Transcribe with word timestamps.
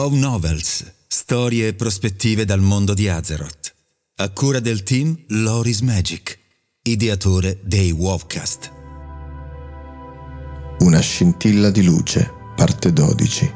Wow 0.00 0.14
Novels, 0.14 0.90
storie 1.06 1.66
e 1.66 1.74
prospettive 1.74 2.46
dal 2.46 2.60
mondo 2.60 2.94
di 2.94 3.06
Azeroth. 3.06 3.74
A 4.16 4.30
cura 4.30 4.58
del 4.58 4.82
team 4.82 5.14
Loris 5.28 5.82
Magic, 5.82 6.38
ideatore 6.84 7.60
dei 7.62 7.90
Wowcast. 7.90 8.72
Una 10.78 11.00
scintilla 11.00 11.68
di 11.68 11.82
luce, 11.82 12.32
parte 12.56 12.94
12. 12.94 13.54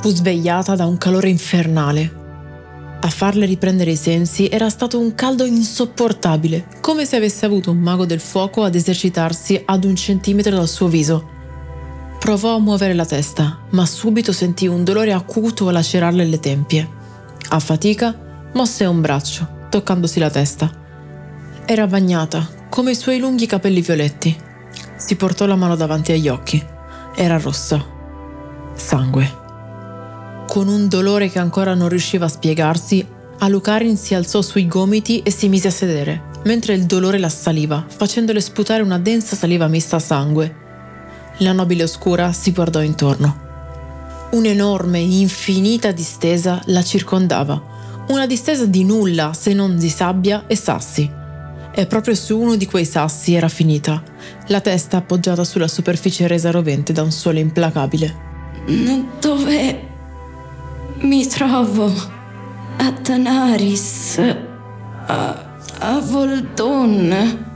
Fu 0.00 0.08
svegliata 0.08 0.74
da 0.74 0.86
un 0.86 0.96
calore 0.96 1.28
infernale. 1.28 2.98
A 3.02 3.10
farle 3.10 3.44
riprendere 3.44 3.90
i 3.90 3.96
sensi 3.96 4.48
era 4.48 4.70
stato 4.70 4.98
un 4.98 5.14
caldo 5.14 5.44
insopportabile, 5.44 6.78
come 6.80 7.04
se 7.04 7.16
avesse 7.16 7.44
avuto 7.44 7.70
un 7.70 7.78
mago 7.78 8.06
del 8.06 8.20
fuoco 8.20 8.64
ad 8.64 8.74
esercitarsi 8.74 9.60
ad 9.66 9.84
un 9.84 9.96
centimetro 9.96 10.56
dal 10.56 10.66
suo 10.66 10.88
viso. 10.88 11.33
Provò 12.24 12.54
a 12.54 12.58
muovere 12.58 12.94
la 12.94 13.04
testa, 13.04 13.58
ma 13.72 13.84
subito 13.84 14.32
sentì 14.32 14.66
un 14.66 14.82
dolore 14.82 15.12
acuto 15.12 15.68
lacerarle 15.68 16.24
le 16.24 16.40
tempie. 16.40 16.88
A 17.50 17.58
fatica, 17.58 18.18
mosse 18.54 18.86
un 18.86 19.02
braccio, 19.02 19.66
toccandosi 19.68 20.18
la 20.20 20.30
testa. 20.30 20.72
Era 21.66 21.86
bagnata, 21.86 22.48
come 22.70 22.92
i 22.92 22.94
suoi 22.94 23.18
lunghi 23.18 23.44
capelli 23.44 23.82
violetti. 23.82 24.34
Si 24.96 25.16
portò 25.16 25.44
la 25.44 25.54
mano 25.54 25.76
davanti 25.76 26.12
agli 26.12 26.28
occhi. 26.28 26.64
Era 27.14 27.38
rossa. 27.38 27.84
Sangue. 28.72 29.32
Con 30.46 30.68
un 30.68 30.88
dolore 30.88 31.28
che 31.28 31.38
ancora 31.38 31.74
non 31.74 31.90
riusciva 31.90 32.24
a 32.24 32.30
spiegarsi, 32.30 33.06
Alucarin 33.40 33.98
si 33.98 34.14
alzò 34.14 34.40
sui 34.40 34.66
gomiti 34.66 35.20
e 35.20 35.30
si 35.30 35.50
mise 35.50 35.68
a 35.68 35.72
sedere, 35.72 36.22
mentre 36.44 36.72
il 36.72 36.86
dolore 36.86 37.18
la 37.18 37.26
assaliva, 37.26 37.84
facendole 37.86 38.40
sputare 38.40 38.82
una 38.82 38.98
densa 38.98 39.36
saliva 39.36 39.68
mista 39.68 39.96
a 39.96 40.00
sangue 40.00 40.62
la 41.38 41.52
nobile 41.52 41.82
oscura 41.82 42.32
si 42.32 42.52
guardò 42.52 42.80
intorno. 42.80 43.42
Un'enorme, 44.30 44.98
infinita 44.98 45.92
distesa 45.92 46.60
la 46.66 46.82
circondava, 46.82 47.62
una 48.08 48.26
distesa 48.26 48.66
di 48.66 48.84
nulla 48.84 49.32
se 49.32 49.52
non 49.52 49.78
di 49.78 49.88
sabbia 49.88 50.44
e 50.46 50.56
sassi. 50.56 51.10
E 51.76 51.86
proprio 51.86 52.14
su 52.14 52.38
uno 52.38 52.54
di 52.56 52.66
quei 52.66 52.84
sassi 52.84 53.34
era 53.34 53.48
finita, 53.48 54.02
la 54.48 54.60
testa 54.60 54.98
appoggiata 54.98 55.42
sulla 55.42 55.68
superficie 55.68 56.26
resa 56.26 56.50
rovente 56.50 56.92
da 56.92 57.02
un 57.02 57.10
sole 57.10 57.40
implacabile. 57.40 58.14
Dove 59.20 59.88
mi 61.00 61.26
trovo? 61.26 61.92
A 62.76 62.92
Tanaris? 62.92 64.18
A, 65.06 65.44
a 65.78 65.98
Voldon? 65.98 67.46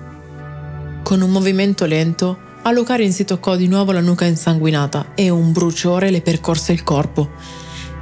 Con 1.02 1.22
un 1.22 1.30
movimento 1.30 1.86
lento, 1.86 2.38
Alucarin 2.68 3.14
si 3.14 3.24
toccò 3.24 3.56
di 3.56 3.66
nuovo 3.66 3.92
la 3.92 4.02
nuca 4.02 4.26
insanguinata 4.26 5.12
e 5.14 5.30
un 5.30 5.52
bruciore 5.52 6.10
le 6.10 6.20
percorse 6.20 6.72
il 6.72 6.82
corpo. 6.82 7.30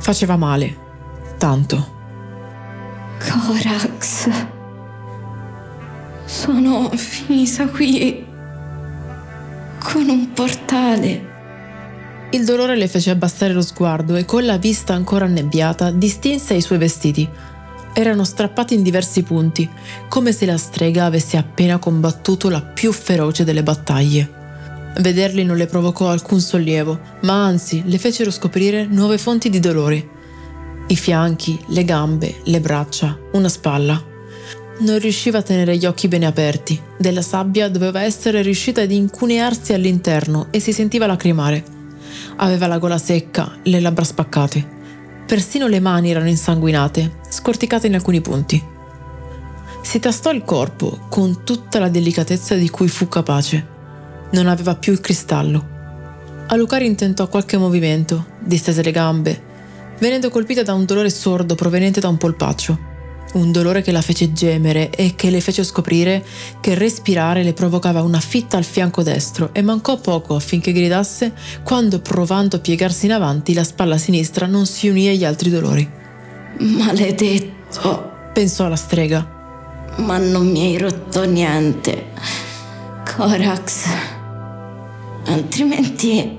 Faceva 0.01 0.37
male. 0.37 0.77
Tanto. 1.39 1.95
Corax. 3.21 4.29
Sono 6.25 6.91
finita 6.97 7.69
qui. 7.69 8.27
Con 9.79 10.09
un 10.09 10.33
portale. 10.33 11.35
Il 12.33 12.45
dolore 12.45 12.75
le 12.75 12.89
fece 12.89 13.11
abbassare 13.11 13.53
lo 13.53 13.63
sguardo 13.63 14.17
e 14.17 14.25
con 14.25 14.45
la 14.45 14.59
vista 14.59 14.95
ancora 14.95 15.27
annebbiata 15.27 15.93
distinse 15.93 16.55
i 16.55 16.61
suoi 16.61 16.79
vestiti. 16.79 17.29
Erano 17.93 18.25
strappati 18.25 18.75
in 18.75 18.83
diversi 18.83 19.23
punti, 19.23 19.71
come 20.09 20.33
se 20.33 20.45
la 20.45 20.59
strega 20.59 21.05
avesse 21.05 21.37
appena 21.37 21.79
combattuto 21.79 22.49
la 22.49 22.63
più 22.63 22.91
feroce 22.91 23.45
delle 23.45 23.63
battaglie. 23.63 24.36
Vederli 24.99 25.45
non 25.45 25.59
le 25.59 25.67
provocò 25.67 26.09
alcun 26.09 26.41
sollievo, 26.41 26.99
ma 27.23 27.45
anzi 27.45 27.83
le 27.85 27.99
fecero 27.99 28.31
scoprire 28.31 28.87
nuove 28.87 29.19
fonti 29.19 29.51
di 29.51 29.61
dolori. 29.61 30.09
I 30.87 30.97
fianchi, 30.97 31.59
le 31.69 31.85
gambe, 31.85 32.37
le 32.45 32.61
braccia, 32.61 33.19
una 33.33 33.49
spalla. 33.49 34.03
Non 34.79 34.99
riusciva 34.99 35.39
a 35.39 35.43
tenere 35.43 35.77
gli 35.77 35.85
occhi 35.85 36.09
bene 36.09 36.25
aperti. 36.25 36.81
Della 36.97 37.21
sabbia 37.21 37.69
doveva 37.69 38.03
essere 38.03 38.41
riuscita 38.41 38.83
ad 38.83 38.91
incunearsi 38.91 39.75
all'interno 39.75 40.47
e 40.51 40.61
si 40.61 40.73
sentiva 40.73 41.07
lacrimare. 41.07 41.63
Aveva 42.37 42.67
la 42.67 42.79
gola 42.79 42.99
secca, 42.99 43.59
le 43.65 43.81
labbra 43.81 44.05
spaccate. 44.05 44.75
Persino 45.27 45.67
le 45.67 45.81
mani 45.81 46.11
erano 46.11 46.29
insanguinate, 46.29 47.19
scorticate 47.29 47.87
in 47.87 47.95
alcuni 47.95 48.23
punti. 48.23 48.63
Si 49.83 49.99
tastò 49.99 50.33
il 50.33 50.43
corpo 50.43 51.01
con 51.11 51.45
tutta 51.45 51.79
la 51.79 51.89
delicatezza 51.89 52.55
di 52.55 52.71
cui 52.71 52.89
fu 52.89 53.09
capace 53.09 53.75
non 54.33 54.49
aveva 54.49 54.75
più 54.75 54.93
il 54.93 55.01
cristallo. 55.01 55.75
Alucari 56.49 56.87
intentò 56.87 57.27
qualche 57.29 57.57
movimento, 57.57 58.27
distese 58.39 58.83
le 58.83 58.93
gambe, 58.93 59.43
venendo 59.99 60.31
colpita 60.31 60.63
da 60.63 60.75
un 60.75 60.85
dolore 60.85 61.11
sordo 61.11 61.55
proveniente 61.55 62.01
da 62.01 62.09
un 62.09 62.17
polpaccio. 62.17 62.95
Un 63.33 63.51
dolore 63.51 63.83
che 63.83 63.91
la 63.91 64.01
fece 64.01 64.33
gemere 64.33 64.89
e 64.91 65.15
che 65.17 65.31
le 65.31 65.41
fece 65.41 65.65
scoprire 65.65 66.25
che 66.61 66.75
respirare 66.75 67.43
le 67.43 67.53
provocava 67.53 68.03
una 68.03 68.21
fitta 68.21 68.57
al 68.57 68.65
fianco 68.65 69.03
destro 69.03 69.51
e 69.53 69.61
mancò 69.63 69.99
poco 69.99 70.37
affinché 70.37 70.73
gridasse 70.73 71.33
quando, 71.63 71.99
provando 71.99 72.57
a 72.57 72.61
piegarsi 72.61 73.07
in 73.07 73.13
avanti, 73.13 73.53
la 73.53 73.65
spalla 73.65 73.99
sinistra 73.99 74.47
non 74.47 74.65
si 74.67 74.89
unì 74.89 75.09
agli 75.09 75.25
altri 75.25 75.51
dolori. 75.51 75.91
Maledetto, 76.59 78.11
pensò 78.33 78.69
la 78.69 78.77
strega. 78.77 79.35
Ma 79.97 80.17
non 80.19 80.49
mi 80.49 80.61
hai 80.61 80.79
rotto 80.79 81.25
niente. 81.25 82.07
Corax 83.05 84.15
altrimenti 85.27 86.39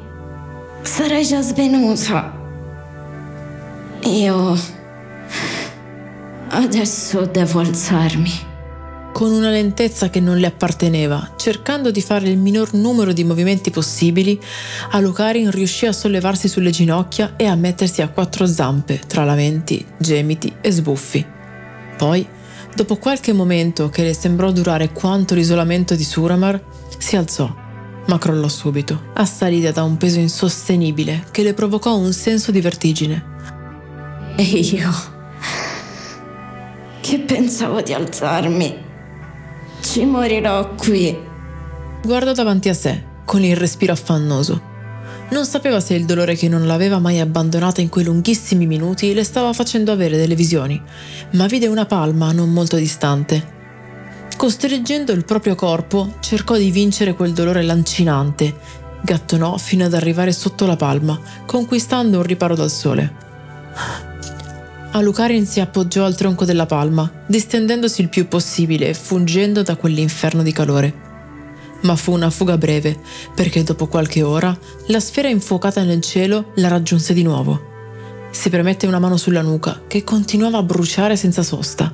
sarei 0.82 1.26
già 1.26 1.42
svenuta. 1.42 2.36
Io 4.04 4.58
adesso 6.50 7.26
devo 7.26 7.60
alzarmi. 7.60 8.46
Con 9.12 9.32
una 9.32 9.50
lentezza 9.50 10.12
che 10.12 10.20
non 10.20 10.38
le 10.38 10.46
apparteneva, 10.46 11.34
cercando 11.38 11.90
di 11.90 12.02
fare 12.02 12.30
il 12.30 12.38
minor 12.38 12.76
numero 12.76 13.14
di 13.14 13.24
movimenti 13.24 13.72
possibili, 13.72 14.40
Alucarin 14.92 15.50
riuscì 15.50 15.88
a 15.88 15.92
sollevarsi 15.92 16.48
sulle 16.48 16.70
ginocchia 16.70 17.34
e 17.36 17.48
a 17.48 17.56
mettersi 17.56 18.04
a 18.04 18.10
quattro 18.10 18.46
zampe 18.46 19.02
tra 19.08 19.24
lamenti, 19.24 19.84
gemiti 19.98 20.54
e 20.62 20.72
sbuffi. 20.72 21.26
Poi, 21.98 22.28
dopo 22.76 22.98
qualche 22.98 23.34
momento 23.34 23.90
che 23.90 24.04
le 24.04 24.14
sembrò 24.14 24.52
durare 24.52 24.92
quanto 24.92 25.34
l'isolamento 25.34 25.96
di 25.96 26.04
Suramar, 26.04 26.62
si 27.00 27.16
alzò 27.16 27.66
ma 28.08 28.18
crollò 28.18 28.48
subito, 28.48 29.12
assalita 29.14 29.72
da 29.72 29.84
un 29.84 29.98
peso 29.98 30.20
insostenibile 30.20 31.26
che 31.32 31.44
le 31.44 31.54
provocò 31.54 31.96
un 31.96 32.14
senso 32.14 32.52
di 32.52 32.62
vertigine. 32.62 33.36
E 34.36 34.44
io, 34.44 34.92
che 37.02 37.20
pensavo 37.20 37.82
di 37.82 37.94
alzarmi, 37.94 38.78
ci 39.82 40.06
morirò 40.06 40.76
qui. 40.76 41.18
Guardò 42.04 42.32
davanti 42.32 42.70
a 42.70 42.74
sé, 42.74 43.04
con 43.26 43.44
il 43.44 43.56
respiro 43.56 43.94
affannoso. 43.94 44.76
Non 45.30 45.46
sapeva 45.46 45.82
se 45.82 45.94
il 45.94 46.06
dolore 46.06 46.36
che 46.36 46.48
non 46.48 46.66
l'aveva 46.66 47.00
mai 47.00 47.20
abbandonata 47.20 47.82
in 47.82 47.90
quei 47.90 48.06
lunghissimi 48.06 48.66
minuti 48.66 49.14
le 49.14 49.26
stava 49.26 49.52
facendo 49.52 49.92
avere 49.92 50.16
delle 50.16 50.36
visioni, 50.36 50.82
ma 51.32 51.48
vide 51.48 51.68
una 51.68 51.86
palma 51.86 52.32
non 52.32 52.54
molto 52.54 52.78
distante 52.78 53.56
Costreggendo 54.38 55.14
il 55.14 55.26
proprio 55.26 55.56
corpo, 55.56 56.14
cercò 56.20 56.58
di 56.58 56.70
vincere 56.70 57.16
quel 57.16 57.34
dolore 57.34 57.64
lancinante. 57.64 58.56
Gattonò 59.02 59.58
fino 59.58 59.84
ad 59.84 59.96
arrivare 59.96 60.32
sotto 60.32 60.68
la 60.68 60.76
palma, 60.76 61.20
conquistando 61.48 62.18
un 62.18 62.24
riparo 62.24 62.54
dal 62.54 62.70
sole. 62.70 63.16
Alucarin 64.92 65.46
si 65.48 65.60
appoggiò 65.60 66.06
al 66.06 66.16
tronco 66.16 66.46
della 66.46 66.68
palma, 66.68 67.12
distendendosi 67.26 68.02
il 68.02 68.10
più 68.10 68.28
possibile 68.28 68.94
fungendo 68.94 69.64
da 69.64 69.76
quell'inferno 69.76 70.44
di 70.44 70.52
calore. 70.52 70.94
Ma 71.82 71.96
fu 71.96 72.12
una 72.12 72.30
fuga 72.30 72.60
breve, 72.60 72.96
perché 73.34 73.64
dopo 73.64 73.88
qualche 73.88 74.22
ora 74.22 74.56
la 74.88 75.00
sfera 75.00 75.30
infuocata 75.30 75.82
nel 75.82 76.02
cielo 76.02 76.52
la 76.58 76.68
raggiunse 76.68 77.16
di 77.16 77.24
nuovo. 77.24 78.30
Si 78.30 78.50
premette 78.50 78.86
una 78.86 79.00
mano 79.00 79.18
sulla 79.18 79.42
nuca, 79.42 79.82
che 79.88 80.04
continuava 80.04 80.60
a 80.60 80.64
bruciare 80.64 81.16
senza 81.16 81.42
sosta, 81.42 81.92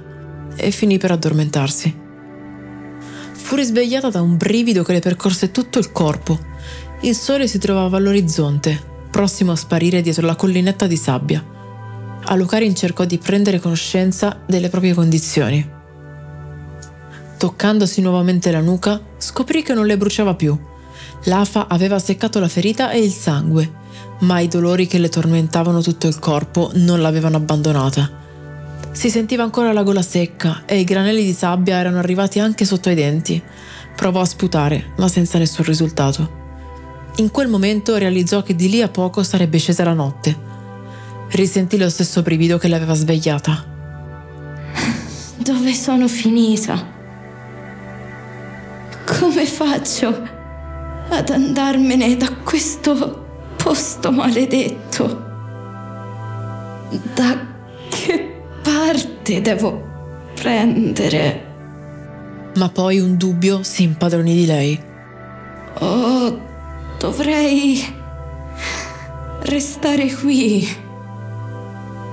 e 0.55 0.71
finì 0.71 0.97
per 0.97 1.11
addormentarsi. 1.11 2.01
Fu 3.43 3.55
risvegliata 3.55 4.09
da 4.09 4.21
un 4.21 4.37
brivido 4.37 4.83
che 4.83 4.93
le 4.93 5.01
percorse 5.01 5.51
tutto 5.51 5.77
il 5.77 5.91
corpo. 5.91 6.39
Il 7.01 7.13
sole 7.13 7.45
si 7.45 7.59
trovava 7.59 7.97
all'orizzonte, 7.97 8.81
prossimo 9.11 9.51
a 9.51 9.57
sparire 9.57 10.01
dietro 10.01 10.25
la 10.25 10.37
collinetta 10.37 10.87
di 10.87 10.95
sabbia. 10.95 11.43
Alucarin 12.23 12.73
cercò 12.73 13.03
di 13.03 13.17
prendere 13.17 13.59
conoscenza 13.59 14.39
delle 14.47 14.69
proprie 14.69 14.93
condizioni. 14.93 15.69
Toccandosi 17.37 17.99
nuovamente 17.99 18.49
la 18.49 18.61
nuca, 18.61 18.99
scoprì 19.17 19.61
che 19.61 19.73
non 19.73 19.85
le 19.85 19.97
bruciava 19.97 20.35
più. 20.35 20.57
L'afa 21.25 21.67
aveva 21.67 21.99
seccato 21.99 22.39
la 22.39 22.47
ferita 22.47 22.91
e 22.91 23.03
il 23.03 23.11
sangue, 23.11 23.69
ma 24.19 24.39
i 24.39 24.47
dolori 24.47 24.87
che 24.87 24.99
le 24.99 25.09
tormentavano 25.09 25.81
tutto 25.81 26.07
il 26.07 26.17
corpo 26.17 26.71
non 26.75 27.01
l'avevano 27.01 27.35
abbandonata. 27.35 28.22
Si 28.93 29.09
sentiva 29.09 29.41
ancora 29.41 29.73
la 29.73 29.81
gola 29.81 30.03
secca 30.03 30.63
e 30.65 30.79
i 30.79 30.83
granelli 30.83 31.23
di 31.23 31.33
sabbia 31.33 31.77
erano 31.77 31.97
arrivati 31.97 32.39
anche 32.39 32.63
sotto 32.63 32.89
ai 32.89 32.95
denti. 32.95 33.41
Provò 33.95 34.21
a 34.21 34.25
sputare, 34.25 34.93
ma 34.97 35.07
senza 35.07 35.39
nessun 35.39 35.65
risultato. 35.65 36.41
In 37.15 37.31
quel 37.31 37.47
momento 37.47 37.97
realizzò 37.97 38.43
che 38.43 38.55
di 38.55 38.69
lì 38.69 38.83
a 38.83 38.87
poco 38.87 39.23
sarebbe 39.23 39.57
scesa 39.57 39.83
la 39.83 39.93
notte. 39.93 40.37
Risentì 41.29 41.77
lo 41.77 41.89
stesso 41.89 42.21
brivido 42.21 42.59
che 42.59 42.67
l'aveva 42.67 42.93
svegliata. 42.93 43.65
Dove 45.37 45.73
sono 45.73 46.07
finita? 46.07 46.91
Come 49.05 49.45
faccio 49.45 50.07
ad 51.09 51.29
andarmene 51.29 52.15
da 52.15 52.31
questo 52.43 53.25
posto 53.57 54.11
maledetto? 54.11 55.31
Da 57.15 57.47
che 57.47 57.52
parte 59.23 59.41
devo 59.41 60.31
prendere? 60.35 61.51
Ma 62.55 62.67
poi 62.69 62.99
un 62.99 63.15
dubbio 63.15 63.63
si 63.63 63.83
impadronì 63.83 64.35
di 64.35 64.45
lei. 64.45 64.79
Oh, 65.79 66.39
dovrei 66.99 67.81
restare 69.43 70.13
qui. 70.13 70.67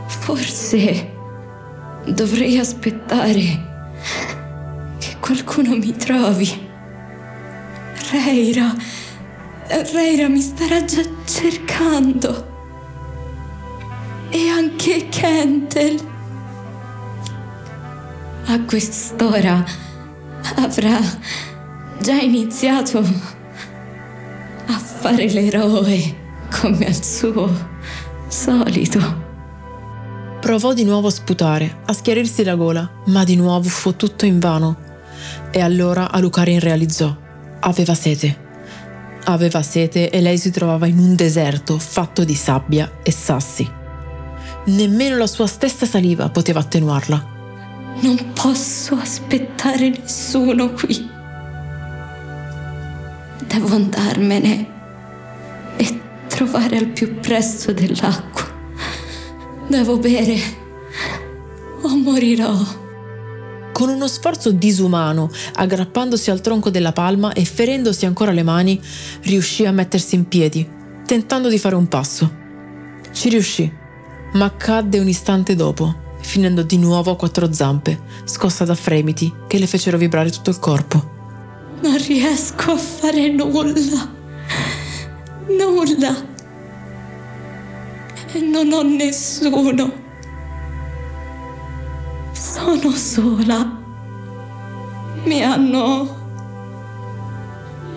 Forse 0.07 1.13
dovrei 2.07 2.59
aspettare 2.59 3.41
che 4.99 5.17
qualcuno 5.19 5.77
mi 5.77 5.95
trovi. 5.97 6.69
Reira, 8.13 8.73
Reira 9.93 10.29
mi 10.29 10.41
starà 10.41 10.85
già 10.85 11.03
cercando. 11.25 12.47
E 14.31 14.49
anche 14.49 15.09
Kentel. 15.09 16.10
A 18.51 18.65
quest'ora 18.65 19.65
avrà 20.57 20.99
già 22.03 22.15
iniziato 22.15 22.99
a 22.99 24.77
fare 24.77 25.29
l'eroe 25.29 26.17
come 26.51 26.87
al 26.87 27.01
suo 27.01 27.49
solito. 28.27 29.29
Provò 30.41 30.73
di 30.73 30.83
nuovo 30.83 31.07
a 31.07 31.13
sputare, 31.13 31.83
a 31.87 31.93
schiarirsi 31.93 32.43
la 32.43 32.57
gola, 32.57 32.91
ma 33.07 33.23
di 33.23 33.37
nuovo 33.37 33.69
fu 33.69 33.95
tutto 33.95 34.27
invano. 34.27 34.77
E 35.53 35.61
allora 35.61 36.11
Alucarin 36.11 36.59
realizzò. 36.59 37.17
Aveva 37.61 37.95
sete. 37.95 38.37
Aveva 39.27 39.63
sete 39.63 40.11
e 40.11 40.21
lei 40.21 40.39
si 40.39 40.51
trovava 40.51 40.89
in 40.89 40.99
un 40.99 41.15
deserto 41.15 41.79
fatto 41.79 42.25
di 42.25 42.35
sabbia 42.35 42.95
e 43.05 43.13
sassi. 43.13 43.71
Nemmeno 44.65 45.17
la 45.17 45.29
sua 45.29 45.47
stessa 45.47 45.87
saliva 45.87 46.31
poteva 46.31 46.59
attenuarla. 46.59 47.39
Non 48.01 48.33
posso 48.33 48.95
aspettare 48.95 49.91
nessuno 49.91 50.73
qui. 50.73 51.09
Devo 53.47 53.75
andarmene 53.75 54.67
e 55.77 56.01
trovare 56.29 56.79
al 56.79 56.87
più 56.87 57.19
presto 57.21 57.73
dell'acqua. 57.73 58.49
Devo 59.69 59.99
bere 59.99 60.37
o 61.83 61.97
morirò. 61.97 62.55
Con 63.73 63.89
uno 63.89 64.09
sforzo 64.09 64.51
disumano, 64.51 65.31
aggrappandosi 65.55 66.31
al 66.31 66.41
tronco 66.41 66.71
della 66.71 66.93
palma 66.93 67.33
e 67.33 67.45
ferendosi 67.45 68.05
ancora 68.05 68.33
le 68.33 68.43
mani, 68.43 68.81
riuscì 69.23 69.65
a 69.65 69.73
mettersi 69.73 70.15
in 70.15 70.29
piedi, 70.29 70.69
tentando 71.07 71.49
di 71.49 71.59
fare 71.59 71.75
un 71.77 71.89
passo. 71.89 72.31
Ci 73.13 73.29
riuscì, 73.29 73.73
ma 74.35 74.55
cadde 74.55 74.99
un 74.99 75.09
istante 75.09 75.55
dopo, 75.55 76.10
finendo 76.21 76.63
di 76.63 76.79
nuovo 76.79 77.11
a 77.13 77.17
quattro 77.17 77.53
zampe, 77.53 78.01
scossa 78.25 78.65
da 78.65 78.75
fremiti 78.75 79.33
che 79.47 79.59
le 79.59 79.67
fecero 79.67 79.99
vibrare 79.99 80.31
tutto 80.31 80.51
il 80.51 80.59
corpo. 80.59 81.19
Non 81.83 81.97
riesco 81.97 82.73
a 82.73 82.77
fare 82.77 83.31
nulla. 83.31 84.09
Nulla. 85.49 86.29
E 88.33 88.41
non 88.41 88.73
ho 88.73 88.83
nessuno. 88.83 89.93
Sono 92.33 92.91
sola. 92.93 93.79
Mi 95.25 95.43
hanno... 95.43 96.19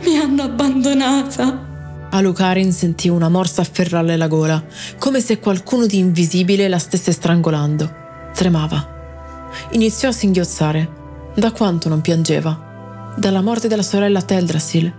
Mi 0.02 0.18
hanno 0.18 0.44
abbandonata. 0.44 1.72
Alucarin 2.10 2.72
sentì 2.72 3.10
una 3.10 3.30
morsa 3.30 3.62
afferrarle 3.62 4.18
la 4.18 4.28
gola, 4.28 4.64
come 5.00 5.20
se 5.20 5.40
qualcuno 5.40 5.86
di 5.86 5.98
invisibile 5.98 6.68
la 6.68 6.78
stesse 6.78 7.12
strangolando. 7.12 8.02
Tremava. 8.34 9.52
Iniziò 9.72 10.10
a 10.10 10.14
singhiozzare. 10.14 11.02
Da 11.36 11.52
quanto 11.52 11.90
non 11.90 12.02
piangeva? 12.02 13.14
Dalla 13.16 13.42
morte 13.42 13.68
della 13.68 13.84
sorella 13.84 14.22
Teldrassil. 14.22 14.94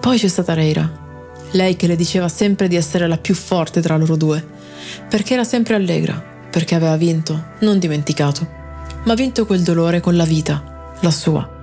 Poi 0.00 0.18
c'è 0.18 0.28
stata 0.28 0.54
Reira. 0.54 1.04
Lei 1.52 1.76
che 1.76 1.86
le 1.86 1.96
diceva 1.96 2.28
sempre 2.28 2.68
di 2.68 2.76
essere 2.76 3.06
la 3.06 3.18
più 3.18 3.34
forte 3.34 3.80
tra 3.80 3.96
loro 3.96 4.16
due. 4.16 4.44
Perché 5.08 5.34
era 5.34 5.44
sempre 5.44 5.74
allegra, 5.74 6.22
perché 6.50 6.74
aveva 6.74 6.96
vinto, 6.96 7.52
non 7.60 7.78
dimenticato. 7.78 8.46
Ma 9.04 9.14
vinto 9.14 9.46
quel 9.46 9.62
dolore 9.62 10.00
con 10.00 10.16
la 10.16 10.24
vita, 10.24 10.94
la 11.00 11.10
sua 11.10 11.54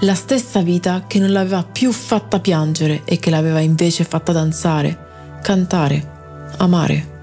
la 0.00 0.14
stessa 0.14 0.60
vita 0.60 1.04
che 1.06 1.18
non 1.18 1.32
l'aveva 1.32 1.62
più 1.64 1.92
fatta 1.92 2.40
piangere 2.40 3.02
e 3.04 3.18
che 3.18 3.30
l'aveva 3.30 3.60
invece 3.60 4.04
fatta 4.04 4.32
danzare, 4.32 5.38
cantare, 5.42 6.50
amare. 6.58 7.16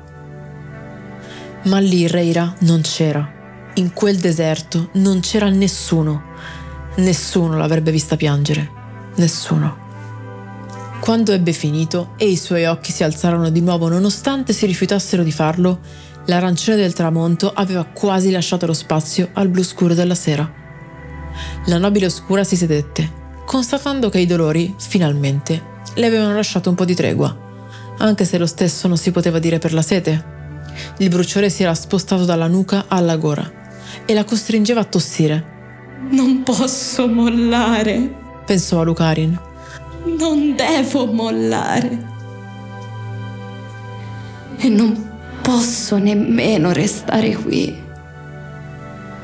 Ma 1.65 1.79
lì 1.79 2.07
Reira 2.07 2.53
non 2.59 2.81
c'era. 2.81 3.71
In 3.75 3.91
quel 3.93 4.17
deserto 4.17 4.89
non 4.93 5.19
c'era 5.19 5.49
nessuno. 5.49 6.23
Nessuno 6.97 7.57
l'avrebbe 7.57 7.91
vista 7.91 8.15
piangere. 8.15 8.69
Nessuno. 9.15 9.83
Quando 10.99 11.31
ebbe 11.33 11.53
finito 11.53 12.13
e 12.17 12.27
i 12.27 12.37
suoi 12.37 12.65
occhi 12.65 12.91
si 12.91 13.03
alzarono 13.03 13.49
di 13.49 13.61
nuovo 13.61 13.89
nonostante 13.89 14.53
si 14.53 14.65
rifiutassero 14.65 15.23
di 15.23 15.31
farlo, 15.31 15.79
l'arancione 16.25 16.77
del 16.77 16.93
tramonto 16.93 17.51
aveva 17.51 17.83
quasi 17.83 18.31
lasciato 18.31 18.65
lo 18.65 18.73
spazio 18.73 19.29
al 19.33 19.49
blu 19.49 19.63
scuro 19.63 19.93
della 19.93 20.15
sera. 20.15 20.51
La 21.65 21.77
nobile 21.77 22.05
oscura 22.05 22.43
si 22.43 22.55
sedette, 22.55 23.11
constatando 23.45 24.09
che 24.09 24.19
i 24.19 24.25
dolori, 24.25 24.73
finalmente, 24.77 25.73
le 25.95 26.05
avevano 26.05 26.33
lasciato 26.33 26.69
un 26.69 26.75
po' 26.75 26.85
di 26.85 26.95
tregua, 26.95 27.35
anche 27.97 28.25
se 28.25 28.37
lo 28.37 28.45
stesso 28.45 28.87
non 28.87 28.97
si 28.97 29.11
poteva 29.11 29.39
dire 29.39 29.59
per 29.59 29.73
la 29.73 29.81
sete. 29.81 30.34
Il 30.97 31.09
bruciore 31.09 31.49
si 31.49 31.63
era 31.63 31.73
spostato 31.73 32.25
dalla 32.25 32.47
nuca 32.47 32.85
alla 32.87 33.17
gola 33.17 33.63
e 34.05 34.13
la 34.13 34.23
costringeva 34.23 34.81
a 34.81 34.85
tossire. 34.85 35.53
Non 36.09 36.43
posso 36.43 37.07
mollare, 37.07 38.13
pensò 38.45 38.81
a 38.81 38.83
Lucarin. 38.83 39.39
Non 40.17 40.55
devo 40.55 41.05
mollare. 41.05 42.13
E 44.57 44.69
non 44.69 45.13
posso 45.41 45.97
nemmeno 45.97 46.71
restare 46.71 47.35
qui. 47.35 47.83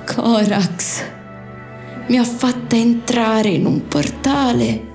Corax 0.05 1.03
mi 2.07 2.17
ha 2.17 2.23
fatta 2.23 2.75
entrare 2.75 3.49
in 3.49 3.65
un 3.65 3.87
portale 3.87 4.89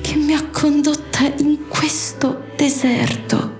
che 0.00 0.16
mi 0.16 0.32
ha 0.32 0.46
condotta 0.50 1.30
in 1.38 1.68
questo 1.68 2.44
deserto. 2.56 3.57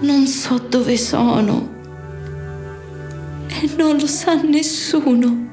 Non 0.00 0.26
so 0.26 0.58
dove 0.58 0.96
sono 0.98 1.74
e 3.48 3.70
non 3.76 3.96
lo 3.96 4.06
sa 4.06 4.34
nessuno. 4.34 5.44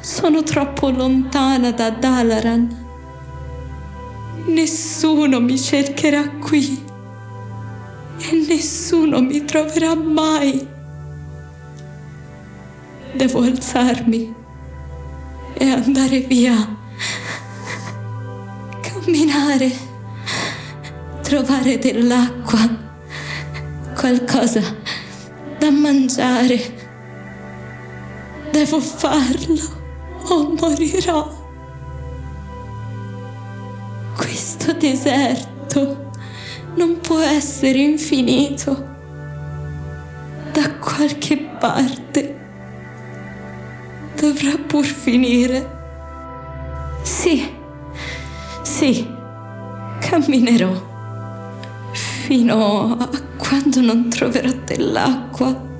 Sono 0.00 0.42
troppo 0.42 0.90
lontana 0.90 1.70
da 1.70 1.90
Dalaran. 1.90 2.80
Nessuno 4.46 5.40
mi 5.40 5.56
cercherà 5.56 6.28
qui 6.28 6.84
e 8.18 8.44
nessuno 8.48 9.20
mi 9.20 9.44
troverà 9.44 9.94
mai. 9.94 10.66
Devo 13.14 13.42
alzarmi 13.42 14.34
e 15.54 15.70
andare 15.70 16.20
via. 16.20 16.76
Camminare, 18.80 19.70
trovare 21.32 21.78
dell'acqua, 21.78 22.58
qualcosa 23.94 24.60
da 25.58 25.70
mangiare. 25.70 26.60
Devo 28.50 28.78
farlo 28.78 30.24
o 30.24 30.54
morirò. 30.60 31.34
Questo 34.14 34.74
deserto 34.74 36.10
non 36.74 37.00
può 37.00 37.18
essere 37.20 37.78
infinito. 37.78 38.90
Da 40.52 40.70
qualche 40.74 41.38
parte 41.58 42.40
dovrà 44.16 44.58
pur 44.58 44.84
finire. 44.84 45.80
Sì, 47.00 47.50
sì, 48.60 49.08
camminerò 49.98 50.90
fino 52.24 52.96
a 52.96 53.08
quando 53.36 53.80
non 53.80 54.08
troverò 54.08 54.52
dell'acqua 54.64 55.70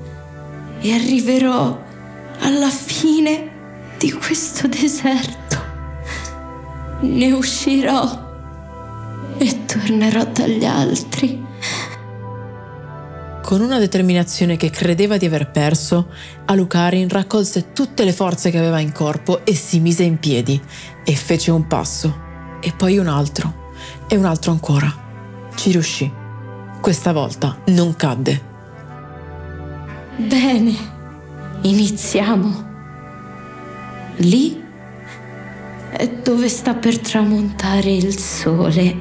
e 0.80 0.92
arriverò 0.92 1.80
alla 2.40 2.68
fine 2.68 3.50
di 3.96 4.10
questo 4.10 4.66
deserto. 4.66 5.56
Ne 7.02 7.32
uscirò 7.32 8.30
e 9.38 9.64
tornerò 9.66 10.24
dagli 10.24 10.64
altri 10.64 11.40
Con 13.42 13.60
una 13.60 13.78
determinazione 13.78 14.56
che 14.56 14.70
credeva 14.70 15.16
di 15.18 15.26
aver 15.26 15.50
perso, 15.50 16.08
Alucarin 16.46 17.08
raccolse 17.08 17.72
tutte 17.72 18.02
le 18.02 18.12
forze 18.12 18.50
che 18.50 18.58
aveva 18.58 18.80
in 18.80 18.92
corpo 18.92 19.44
e 19.44 19.54
si 19.54 19.78
mise 19.78 20.02
in 20.02 20.18
piedi 20.18 20.60
e 21.04 21.14
fece 21.14 21.52
un 21.52 21.66
passo, 21.68 22.58
e 22.60 22.72
poi 22.72 22.98
un 22.98 23.06
altro, 23.06 23.70
e 24.08 24.16
un 24.16 24.24
altro 24.24 24.50
ancora. 24.50 24.92
Ci 25.54 25.70
riuscì. 25.70 26.21
Questa 26.82 27.12
volta 27.12 27.56
non 27.66 27.94
cadde. 27.94 28.42
Bene, 30.16 30.74
iniziamo. 31.60 32.70
Lì 34.16 34.60
è 35.92 36.08
dove 36.08 36.48
sta 36.48 36.74
per 36.74 36.98
tramontare 36.98 37.92
il 37.92 38.18
sole. 38.18 38.96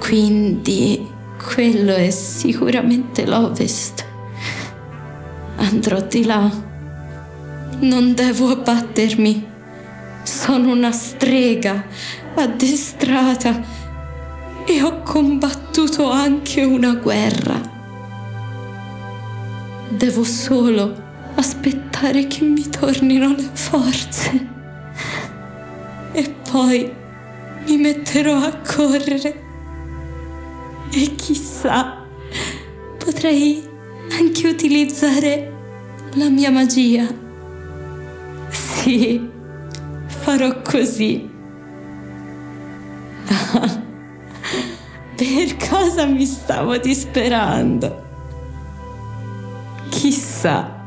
Quindi 0.00 1.08
quello 1.42 1.94
è 1.94 2.10
sicuramente 2.10 3.24
l'ovest. 3.24 4.04
Andrò 5.56 5.98
di 6.02 6.26
là. 6.26 6.50
Non 7.80 8.12
devo 8.12 8.48
abbattermi. 8.48 9.46
Sono 10.24 10.70
una 10.70 10.92
strega 10.92 11.86
addestrata 12.34 13.81
e 14.66 14.82
ho 14.82 15.02
combattuto 15.02 16.10
anche 16.10 16.62
una 16.62 16.94
guerra. 16.94 17.60
Devo 19.88 20.24
solo 20.24 20.94
aspettare 21.34 22.26
che 22.26 22.44
mi 22.44 22.68
tornino 22.68 23.34
le 23.34 23.48
forze. 23.52 24.48
E 26.12 26.34
poi 26.50 26.90
mi 27.66 27.76
metterò 27.76 28.36
a 28.36 28.56
correre. 28.58 29.40
E 30.90 31.14
chissà, 31.14 32.04
potrei 32.98 33.62
anche 34.18 34.48
utilizzare 34.48 35.52
la 36.14 36.28
mia 36.28 36.50
magia. 36.50 37.06
Sì, 38.50 39.28
farò 40.06 40.60
così. 40.60 41.30
per 45.22 45.56
cosa 45.56 46.04
mi 46.04 46.26
stavo 46.26 46.76
disperando? 46.78 48.10
Chissà 49.88 50.80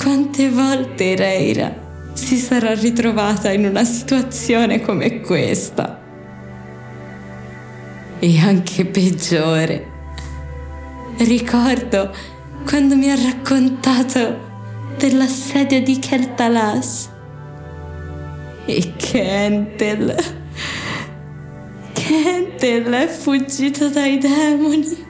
quante 0.00 0.50
volte 0.50 1.14
Reira 1.14 1.72
si 2.12 2.38
sarà 2.38 2.74
ritrovata 2.74 3.52
in 3.52 3.64
una 3.66 3.84
situazione 3.84 4.80
come 4.80 5.20
questa. 5.20 6.00
E 8.18 8.38
anche 8.40 8.84
peggiore. 8.84 9.90
Ricordo 11.18 12.12
quando 12.66 12.96
mi 12.96 13.10
ha 13.10 13.16
raccontato 13.16 14.50
dell'assedio 14.96 15.82
di 15.82 15.98
Keltalas 16.00 17.10
e 18.64 18.92
Kentel. 18.96 20.40
Kentel 22.12 22.92
è 22.92 23.06
fuggito 23.08 23.88
dai 23.88 24.18
demoni 24.18 25.06